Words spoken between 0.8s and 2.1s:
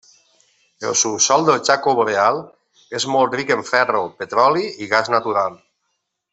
El subsòl del Chaco